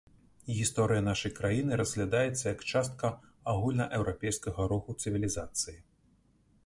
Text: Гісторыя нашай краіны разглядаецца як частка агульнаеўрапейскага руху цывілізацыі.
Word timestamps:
Гісторыя 0.59 1.01
нашай 1.07 1.33
краіны 1.39 1.77
разглядаецца 1.81 2.41
як 2.53 2.65
частка 2.71 3.13
агульнаеўрапейскага 3.53 4.61
руху 4.73 4.99
цывілізацыі. 5.05 5.79